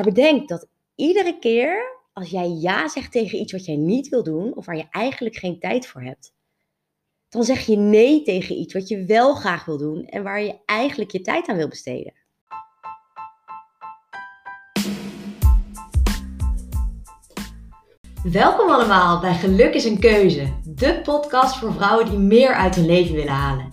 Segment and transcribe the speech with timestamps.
[0.00, 4.22] Maar bedenk dat iedere keer als jij ja zegt tegen iets wat jij niet wil
[4.22, 6.32] doen of waar je eigenlijk geen tijd voor hebt,
[7.28, 10.58] dan zeg je nee tegen iets wat je wel graag wil doen en waar je
[10.66, 12.12] eigenlijk je tijd aan wil besteden.
[18.22, 22.86] Welkom allemaal bij Geluk is een Keuze, de podcast voor vrouwen die meer uit hun
[22.86, 23.68] leven willen halen.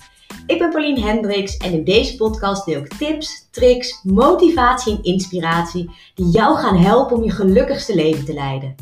[0.47, 5.89] Ik ben Pauline Hendricks en in deze podcast deel ik tips, tricks, motivatie en inspiratie
[6.15, 8.75] die jou gaan helpen om je gelukkigste leven te leiden.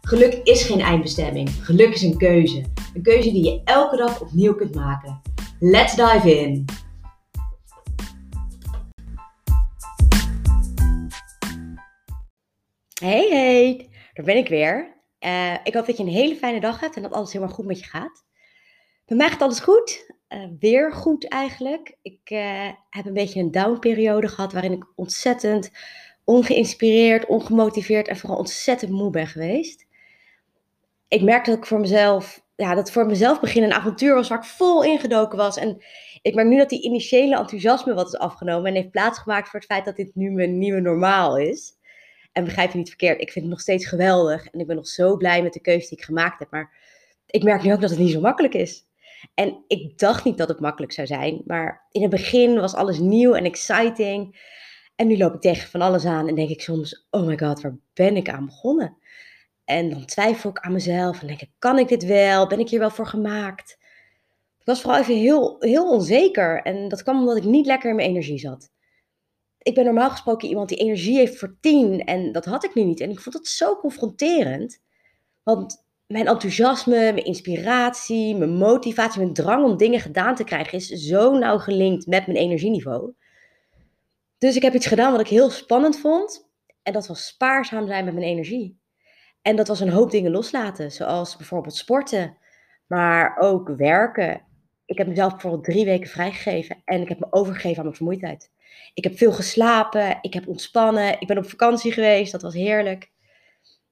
[0.00, 2.64] Geluk is geen eindbestemming, geluk is een keuze.
[2.94, 5.22] Een keuze die je elke dag opnieuw kunt maken.
[5.58, 6.64] Let's dive in!
[13.00, 14.96] Hey hey, daar ben ik weer.
[15.20, 17.66] Uh, ik hoop dat je een hele fijne dag hebt en dat alles helemaal goed
[17.66, 18.24] met je gaat.
[19.06, 20.18] Bij mij gaat alles goed.
[20.34, 21.96] Uh, weer goed eigenlijk.
[22.02, 25.70] Ik uh, heb een beetje een downperiode gehad waarin ik ontzettend
[26.24, 29.86] ongeïnspireerd, ongemotiveerd en vooral ontzettend moe ben geweest.
[31.08, 34.38] Ik merkte dat ik voor mezelf, ja, dat voor mezelf begin een avontuur was waar
[34.38, 35.56] ik vol ingedoken was.
[35.56, 35.82] En
[36.22, 39.68] ik merk nu dat die initiële enthousiasme wat is afgenomen en heeft plaatsgemaakt voor het
[39.68, 41.72] feit dat dit nu mijn nieuwe normaal is.
[42.32, 44.88] En begrijp je niet verkeerd, ik vind het nog steeds geweldig en ik ben nog
[44.88, 46.50] zo blij met de keuze die ik gemaakt heb.
[46.50, 46.72] Maar
[47.26, 48.88] ik merk nu ook dat het niet zo makkelijk is.
[49.34, 52.98] En ik dacht niet dat het makkelijk zou zijn, maar in het begin was alles
[52.98, 54.48] nieuw en exciting.
[54.96, 57.60] En nu loop ik tegen van alles aan en denk ik soms, oh my god,
[57.60, 58.96] waar ben ik aan begonnen?
[59.64, 62.46] En dan twijfel ik aan mezelf en denk ik, kan ik dit wel?
[62.46, 63.78] Ben ik hier wel voor gemaakt?
[64.58, 67.96] Ik was vooral even heel, heel onzeker en dat kwam omdat ik niet lekker in
[67.96, 68.70] mijn energie zat.
[69.58, 72.82] Ik ben normaal gesproken iemand die energie heeft voor tien en dat had ik nu
[72.84, 73.00] niet.
[73.00, 74.80] En ik vond het zo confronterend,
[75.42, 80.88] want mijn enthousiasme, mijn inspiratie, mijn motivatie, mijn drang om dingen gedaan te krijgen is
[80.88, 83.12] zo nauw gelinkt met mijn energieniveau.
[84.38, 86.50] Dus ik heb iets gedaan wat ik heel spannend vond.
[86.82, 88.78] En dat was spaarzaam zijn met mijn energie.
[89.42, 92.36] En dat was een hoop dingen loslaten, zoals bijvoorbeeld sporten,
[92.86, 94.42] maar ook werken.
[94.84, 98.50] Ik heb mezelf bijvoorbeeld drie weken vrijgegeven en ik heb me overgegeven aan mijn vermoeidheid.
[98.94, 103.10] Ik heb veel geslapen, ik heb ontspannen, ik ben op vakantie geweest, dat was heerlijk.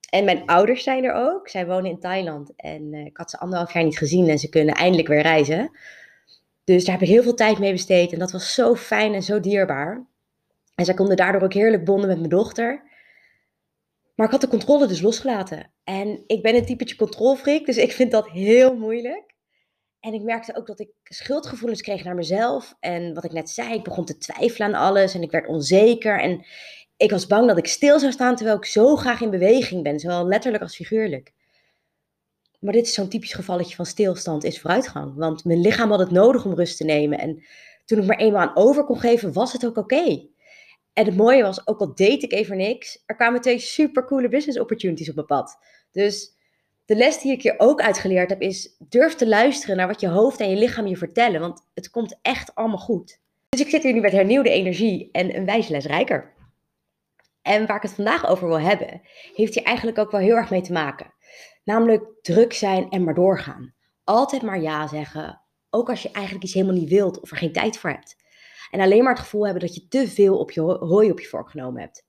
[0.08, 1.48] En mijn ouders zijn er ook.
[1.48, 2.52] Zij wonen in Thailand.
[2.56, 5.70] En uh, ik had ze anderhalf jaar niet gezien en ze kunnen eindelijk weer reizen.
[6.64, 8.12] Dus daar heb ik heel veel tijd mee besteed.
[8.12, 10.06] En dat was zo fijn en zo dierbaar.
[10.74, 12.82] En zij konden daardoor ook heerlijk bonden met mijn dochter.
[14.14, 15.70] Maar ik had de controle dus losgelaten.
[15.84, 19.34] En ik ben een typetje controlfreak, dus ik vind dat heel moeilijk.
[20.00, 22.75] En ik merkte ook dat ik schuldgevoelens kreeg naar mezelf.
[22.80, 26.20] En wat ik net zei, ik begon te twijfelen aan alles en ik werd onzeker.
[26.20, 26.46] En
[26.98, 29.98] ik was bang dat ik stil zou staan terwijl ik zo graag in beweging ben,
[29.98, 31.32] zowel letterlijk als figuurlijk.
[32.60, 35.14] Maar dit is zo'n typisch gevalletje van stilstand is vooruitgang.
[35.16, 37.19] Want mijn lichaam had het nodig om rust te nemen.
[37.19, 37.42] En
[37.84, 40.26] toen ik maar eenmaal aan over kon geven, was het ook oké.
[40.92, 44.58] En het mooie was, ook al deed ik even niks, er kwamen twee supercoole business
[44.58, 45.58] opportunities op mijn pad.
[45.92, 46.32] Dus
[46.84, 50.08] de les die ik hier ook uitgeleerd heb is, durf te luisteren naar wat je
[50.08, 51.41] hoofd en je lichaam je vertellen.
[51.41, 53.20] Want het komt echt allemaal goed.
[53.48, 56.37] Dus ik zit hier nu met hernieuwde energie en een wijze les rijker.
[57.43, 59.00] En waar ik het vandaag over wil hebben,
[59.34, 61.15] heeft hier eigenlijk ook wel heel erg mee te maken.
[61.65, 63.75] Namelijk druk zijn en maar doorgaan.
[64.04, 67.53] Altijd maar ja zeggen, ook als je eigenlijk iets helemaal niet wilt of er geen
[67.53, 68.16] tijd voor hebt.
[68.71, 71.26] En alleen maar het gevoel hebben dat je te veel op je hooi op je
[71.26, 72.06] vork genomen hebt.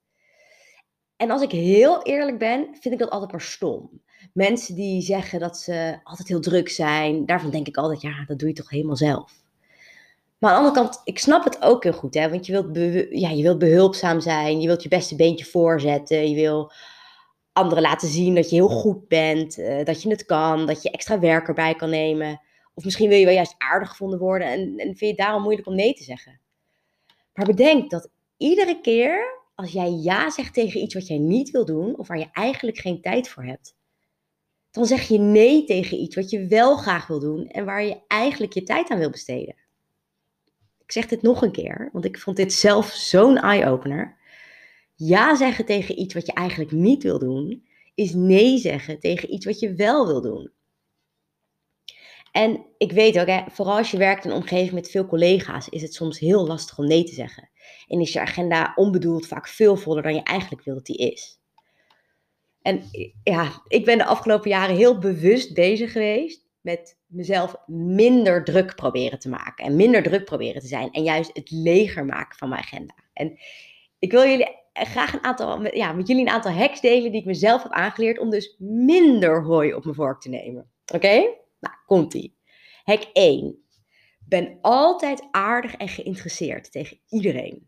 [1.16, 4.02] En als ik heel eerlijk ben, vind ik dat altijd maar stom.
[4.34, 8.40] Mensen die zeggen dat ze altijd heel druk zijn, daarvan denk ik altijd, ja, dat
[8.40, 9.32] doe je toch helemaal zelf.
[10.40, 12.30] Maar aan de andere kant, ik snap het ook heel goed, hè?
[12.30, 12.76] want je wilt,
[13.10, 16.72] ja, je wilt behulpzaam zijn, je wilt je beste beentje voorzetten, je wil
[17.54, 20.92] anderen laten zien dat je heel goed bent, uh, dat je het kan, dat je
[20.92, 22.42] extra werk erbij kan nemen.
[22.74, 25.42] Of misschien wil je wel juist aardig gevonden worden en, en vind je het daarom
[25.42, 26.40] moeilijk om nee te zeggen.
[27.34, 31.66] Maar bedenk dat iedere keer als jij ja zegt tegen iets wat jij niet wil
[31.66, 33.76] doen, of waar je eigenlijk geen tijd voor hebt,
[34.72, 38.02] dan zeg je nee tegen iets wat je wel graag wil doen en waar je
[38.08, 39.56] eigenlijk je tijd aan wil besteden.
[40.90, 44.18] Ik zeg dit nog een keer, want ik vond dit zelf zo'n eye-opener.
[44.96, 49.46] Ja zeggen tegen iets wat je eigenlijk niet wil doen, is nee zeggen tegen iets
[49.46, 50.52] wat je wel wil doen.
[52.32, 55.70] En ik weet ook, hè, vooral als je werkt in een omgeving met veel collega's,
[55.70, 57.50] is het soms heel lastig om nee te zeggen.
[57.88, 61.40] En is je agenda onbedoeld vaak veel voller dan je eigenlijk wil dat die is.
[62.62, 62.84] En
[63.24, 69.20] ja, ik ben de afgelopen jaren heel bewust bezig geweest met mezelf minder druk proberen
[69.20, 69.66] te maken.
[69.66, 70.92] En minder druk proberen te zijn.
[70.92, 72.94] En juist het leger maken van mijn agenda.
[73.14, 73.40] En
[74.00, 77.26] ik wil jullie graag een aantal, ja, met jullie een aantal hacks delen die ik
[77.26, 80.72] mezelf heb aangeleerd om dus minder hooi op mijn vork te nemen.
[80.94, 81.16] Oké?
[81.60, 82.38] Nou, komt ie.
[82.84, 83.64] Hack 1.
[84.28, 87.68] Ben altijd aardig en geïnteresseerd tegen iedereen.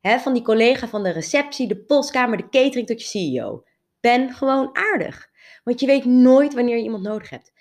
[0.00, 3.64] van die collega van de receptie, de postkamer, de catering tot je CEO.
[4.00, 5.28] Ben gewoon aardig.
[5.64, 7.52] Want je weet nooit wanneer je iemand nodig hebt.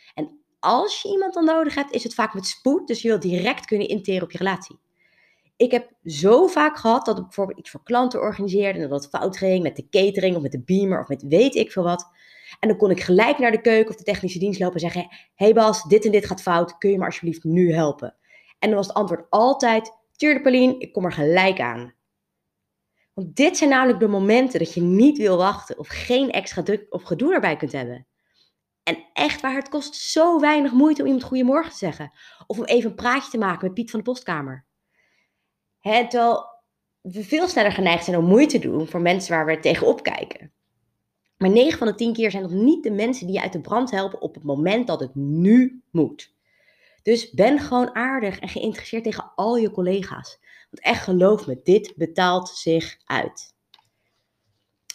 [0.60, 2.88] Als je iemand dan nodig hebt, is het vaak met spoed.
[2.88, 4.80] Dus je wilt direct kunnen interen op je relatie.
[5.58, 9.16] Ik heb zo vaak gehad dat ik bijvoorbeeld iets voor klanten organiseerde en dat het
[9.16, 12.12] fout ging met de catering of met de beamer of met weet ik veel wat.
[12.60, 15.08] En dan kon ik gelijk naar de keuken of de technische dienst lopen en zeggen:
[15.36, 18.16] Hey Bas, dit en dit gaat fout, kun je me alsjeblieft nu helpen?
[18.60, 21.94] En dan was het antwoord altijd: Tuurlijk, Pauline, ik kom er gelijk aan.
[23.14, 26.86] Want dit zijn namelijk de momenten dat je niet wil wachten of geen extra druk
[26.90, 28.08] of gedoe erbij kunt hebben.
[28.90, 32.12] En echt waar, het kost zo weinig moeite om iemand goedemorgen te zeggen.
[32.48, 34.66] Of om even een praatje te maken met Piet van de postkamer.
[35.80, 36.46] Hè, terwijl
[37.02, 40.52] we veel sneller geneigd zijn om moeite te doen voor mensen waar we tegenop kijken.
[41.38, 43.62] Maar 9 van de 10 keer zijn dat niet de mensen die je uit de
[43.62, 46.36] brand helpen op het moment dat het nu moet.
[47.02, 50.40] Dus ben gewoon aardig en geïnteresseerd tegen al je collega's.
[50.70, 53.56] Want echt geloof me, dit betaalt zich uit.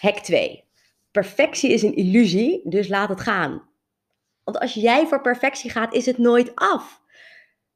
[0.00, 0.64] Hack 2.
[1.10, 3.72] Perfectie is een illusie, dus laat het gaan.
[4.44, 7.02] Want als jij voor perfectie gaat, is het nooit af.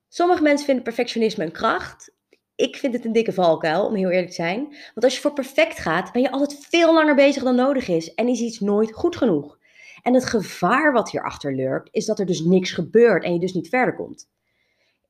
[0.09, 2.13] Sommige mensen vinden perfectionisme een kracht.
[2.55, 4.61] Ik vind het een dikke valkuil, om heel eerlijk te zijn.
[4.69, 8.15] Want als je voor perfect gaat, ben je altijd veel langer bezig dan nodig is.
[8.15, 9.59] En is iets nooit goed genoeg.
[10.03, 13.53] En het gevaar wat hierachter lurkt, is dat er dus niks gebeurt en je dus
[13.53, 14.29] niet verder komt.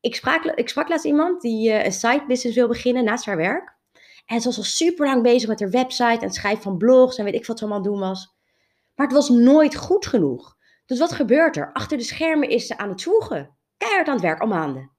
[0.01, 3.37] Ik sprak, ik sprak laatst iemand die uh, een side business wil beginnen naast haar
[3.37, 3.77] werk.
[4.27, 7.17] En ze was al super lang bezig met haar website en het schrijven van blogs
[7.17, 8.37] en weet ik wat ze allemaal doen was.
[8.95, 10.57] Maar het was nooit goed genoeg.
[10.89, 11.73] Dus wat gebeurt er?
[11.73, 13.57] Achter de schermen is ze aan het zwoegen.
[13.77, 14.91] Keihard aan het werk, al maanden.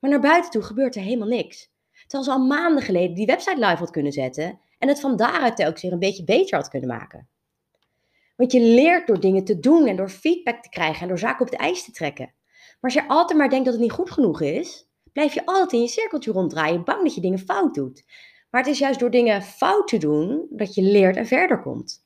[0.00, 1.70] Maar naar buiten toe gebeurt er helemaal niks.
[2.06, 5.56] Terwijl ze al maanden geleden die website live had kunnen zetten en het van daaruit
[5.56, 7.28] telkens weer een beetje beter had kunnen maken.
[8.36, 11.44] Want je leert door dingen te doen en door feedback te krijgen en door zaken
[11.44, 12.34] op de ijs te trekken.
[12.80, 15.72] Maar als je altijd maar denkt dat het niet goed genoeg is, blijf je altijd
[15.72, 18.04] in je cirkeltje ronddraaien, bang dat je dingen fout doet.
[18.50, 22.04] Maar het is juist door dingen fout te doen dat je leert en verder komt.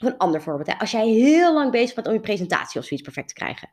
[0.00, 0.66] Of een ander voorbeeld.
[0.66, 0.78] Hè.
[0.78, 3.70] Als jij heel lang bezig bent om je presentatie of zoiets perfect te krijgen,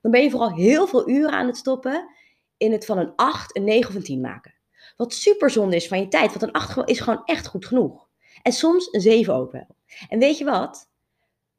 [0.00, 2.08] dan ben je vooral heel veel uren aan het stoppen
[2.56, 4.54] in het van een 8, een 9 of een 10 maken.
[4.96, 8.08] Wat super zonde is van je tijd, want een 8 is gewoon echt goed genoeg.
[8.42, 9.76] En soms een 7 ook wel.
[10.08, 10.90] En weet je wat?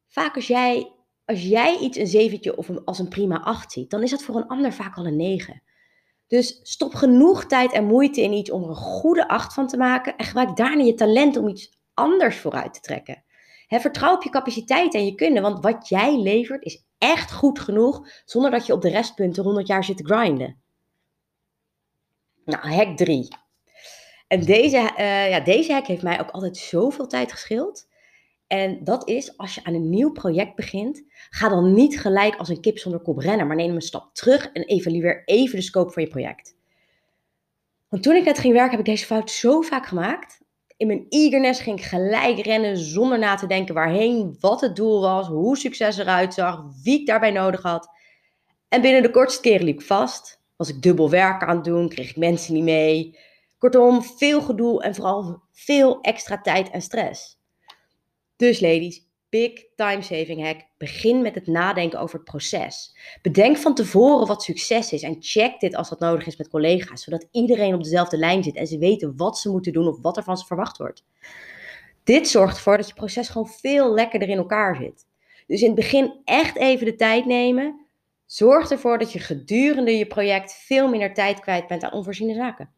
[0.07, 0.93] Vaak als jij
[1.29, 4.35] als jij iets een zeventje of als een prima acht ziet, dan is dat voor
[4.35, 5.61] een ander vaak al een negen.
[6.27, 9.77] Dus stop genoeg tijd en moeite in iets om er een goede acht van te
[9.77, 13.23] maken en gebruik daarna je talent om iets anders vooruit te trekken.
[13.69, 18.07] Vertrouw op je capaciteit en je kunnen, want wat jij levert is echt goed genoeg
[18.25, 20.61] zonder dat je op de restpunten 100 jaar zit te grinden.
[22.45, 23.27] Nou, hack 3.
[24.27, 27.87] En deze, uh, ja, deze hack heeft mij ook altijd zoveel tijd geschild.
[28.47, 32.49] En dat is, als je aan een nieuw project begint, ga dan niet gelijk als
[32.49, 35.91] een kip zonder kop rennen, maar neem een stap terug en evalueer even de scope
[35.91, 36.55] van je project.
[37.87, 40.38] Want toen ik net ging werken, heb ik deze fout zo vaak gemaakt.
[40.79, 45.01] In mijn eagerness ging ik gelijk rennen zonder na te denken waarheen, wat het doel
[45.01, 47.89] was, hoe succes eruit zag, wie ik daarbij nodig had.
[48.67, 50.41] En binnen de kortste keren liep ik vast.
[50.55, 53.17] Was ik dubbel werk aan het doen, kreeg ik mensen niet mee.
[53.57, 57.39] Kortom, veel gedoe en vooral veel extra tijd en stress.
[58.35, 60.65] Dus ladies, big time saving hack.
[60.77, 62.95] Begin met het nadenken over het proces.
[63.21, 67.03] Bedenk van tevoren wat succes is en check dit als dat nodig is met collega's,
[67.03, 70.17] zodat iedereen op dezelfde lijn zit en ze weten wat ze moeten doen of wat
[70.17, 71.03] er van ze verwacht wordt.
[72.03, 75.07] Dit zorgt ervoor dat je proces gewoon veel lekkerder in elkaar zit.
[75.47, 77.85] Dus in het begin echt even de tijd nemen.
[78.25, 82.69] Zorg ervoor dat je gedurende je project veel minder tijd kwijt bent aan onvoorziene zaken.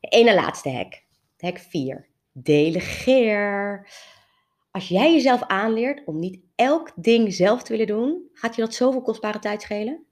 [0.00, 1.02] De ene laatste hack,
[1.38, 2.06] hack 4.
[2.32, 3.88] Delegeer.
[4.70, 8.74] Als jij jezelf aanleert om niet elk ding zelf te willen doen, gaat je dat
[8.74, 10.06] zoveel kostbare tijd schelen?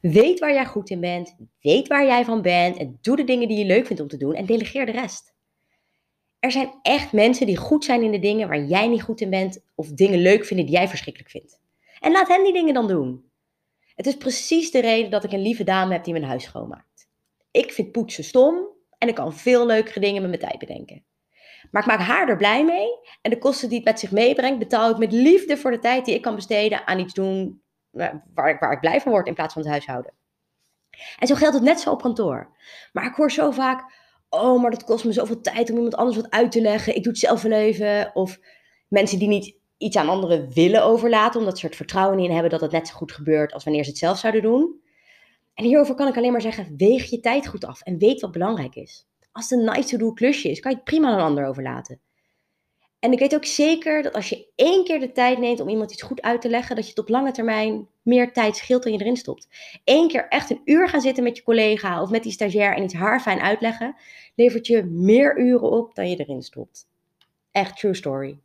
[0.00, 3.48] Weet waar jij goed in bent, weet waar jij van bent en doe de dingen
[3.48, 5.34] die je leuk vindt om te doen en delegeer de rest.
[6.38, 9.30] Er zijn echt mensen die goed zijn in de dingen waar jij niet goed in
[9.30, 11.60] bent of dingen leuk vinden die jij verschrikkelijk vindt.
[12.00, 13.30] En laat hen die dingen dan doen.
[13.94, 17.08] Het is precies de reden dat ik een lieve dame heb die mijn huis schoonmaakt.
[17.50, 18.66] Ik vind poetsen stom
[18.98, 21.04] en ik kan veel leukere dingen met mijn tijd bedenken.
[21.70, 22.88] Maar ik maak haar er blij mee.
[23.22, 26.04] En de kosten die het met zich meebrengt, betaal ik met liefde voor de tijd
[26.04, 27.62] die ik kan besteden aan iets doen
[28.34, 30.12] waar ik, waar ik blij van word in plaats van het huishouden.
[31.18, 32.56] En zo geldt het net zo op kantoor.
[32.92, 33.92] Maar ik hoor zo vaak,
[34.28, 36.94] oh, maar dat kost me zoveel tijd om iemand anders wat uit te leggen.
[36.94, 38.10] Ik doe het zelf wel even.
[38.14, 38.38] Of
[38.88, 42.60] mensen die niet iets aan anderen willen overlaten, omdat ze er vertrouwen in hebben dat
[42.60, 44.80] het net zo goed gebeurt als wanneer ze het zelf zouden doen.
[45.54, 48.32] En hierover kan ik alleen maar zeggen, weeg je tijd goed af en weet wat
[48.32, 49.07] belangrijk is.
[49.32, 52.00] Als het een nice to-do klusje is, kan je het prima aan een ander overlaten.
[52.98, 55.92] En ik weet ook zeker dat als je één keer de tijd neemt om iemand
[55.92, 58.92] iets goed uit te leggen, dat je het op lange termijn meer tijd scheelt dan
[58.92, 59.48] je erin stopt.
[59.84, 62.82] Eén keer echt een uur gaan zitten met je collega of met die stagiair en
[62.82, 63.96] iets haarfijn uitleggen,
[64.34, 66.88] levert je meer uren op dan je erin stopt.
[67.52, 68.38] Echt true story.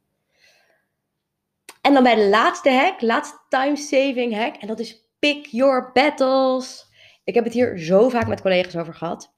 [1.81, 5.91] En dan bij de laatste hack, laatste time saving hack, en dat is pick your
[5.93, 6.85] battles.
[7.23, 9.33] Ik heb het hier zo vaak met collega's over gehad.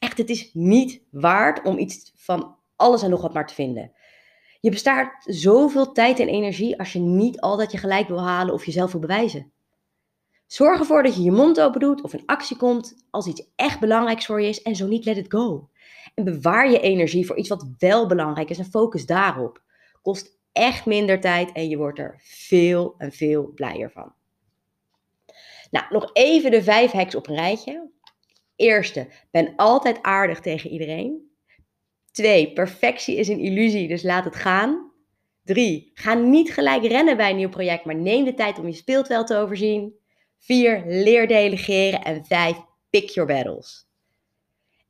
[0.00, 3.92] Echt, het is niet waard om iets van alles en nog wat maar te vinden.
[4.60, 8.64] Je bestaat zoveel tijd en energie als je niet altijd je gelijk wil halen of
[8.64, 9.52] jezelf wil bewijzen.
[10.46, 13.80] Zorg ervoor dat je je mond open doet of in actie komt als iets echt
[13.80, 15.68] belangrijks voor je is en zo niet let it go.
[16.14, 19.62] En bewaar je energie voor iets wat wel belangrijk is en focus daarop.
[20.02, 24.12] Kost echt minder tijd en je wordt er veel en veel blijer van.
[25.70, 27.90] Nou, nog even de vijf hacks op een rijtje.
[28.60, 31.30] Eerste, ben altijd aardig tegen iedereen.
[32.10, 34.92] Twee, perfectie is een illusie, dus laat het gaan.
[35.44, 38.72] Drie, ga niet gelijk rennen bij een nieuw project, maar neem de tijd om je
[38.72, 39.94] speeltveld te overzien.
[40.38, 42.02] Vier, leer delegeren.
[42.02, 42.56] En vijf,
[42.90, 43.88] pick your battles.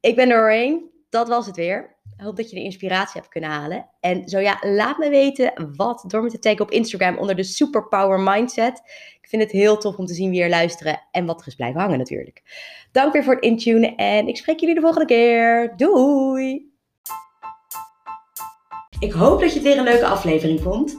[0.01, 0.81] Ik ben er.
[1.09, 1.97] Dat was het weer.
[2.23, 3.89] Hoop dat je de inspiratie hebt kunnen halen.
[4.01, 7.43] En zo ja, laat me weten wat door me te taggen op Instagram onder de
[7.43, 8.83] Superpower Mindset.
[9.21, 11.55] Ik vind het heel tof om te zien wie er luisteren en wat er is
[11.55, 12.43] blijven hangen natuurlijk.
[12.93, 15.73] Dank weer voor het intunen en ik spreek jullie de volgende keer.
[15.77, 16.69] Doei!
[18.99, 20.99] Ik hoop dat je het weer een leuke aflevering vond.